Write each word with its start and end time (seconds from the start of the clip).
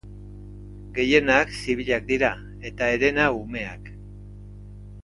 Gehienak 0.99 1.53
zibilak 1.59 2.09
dira, 2.13 2.33
eta 2.71 2.91
herena 2.95 3.31
umeak. 3.45 3.97